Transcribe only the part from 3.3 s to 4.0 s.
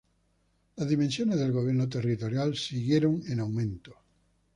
aumento.